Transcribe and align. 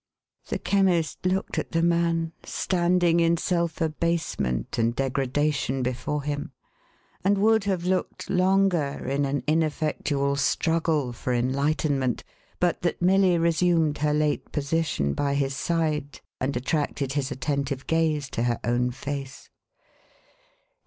The 0.47 0.57
Chemist 0.57 1.27
looked 1.27 1.59
at 1.59 1.73
the 1.73 1.83
man, 1.83 2.31
standing 2.43 3.19
in 3.19 3.37
self 3.37 3.79
abasement 3.81 4.79
and 4.79 4.95
degradation 4.95 5.83
before 5.83 6.23
him, 6.23 6.53
and 7.23 7.37
would 7.37 7.65
have 7.65 7.85
looked 7.85 8.27
longer, 8.27 9.05
in 9.07 9.25
an 9.25 9.43
ineffectual 9.45 10.37
struggle 10.37 11.13
for 11.13 11.35
enlightenment, 11.35 12.23
but 12.59 12.81
that 12.81 12.99
Milly 12.99 13.37
resumed 13.37 13.99
her 13.99 14.11
late 14.15 14.51
position 14.51 15.13
by 15.13 15.35
his 15.35 15.55
side, 15.55 16.21
and 16.39 16.57
attracted 16.57 17.13
his 17.13 17.29
attentive 17.29 17.85
gaze 17.85 18.27
to 18.31 18.41
her 18.41 18.59
own 18.63 18.89
face. 18.89 19.51